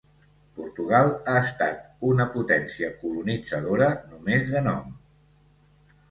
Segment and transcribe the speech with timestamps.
[0.59, 4.89] Portugal ha estat una potència colonitzadora només de nom.